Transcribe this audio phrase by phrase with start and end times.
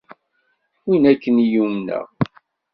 [0.87, 2.05] Win akken i yumneɣ.